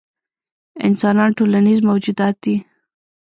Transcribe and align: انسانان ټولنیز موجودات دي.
انسانان 0.87 1.29
ټولنیز 1.37 1.79
موجودات 1.89 2.35
دي. 2.43 2.55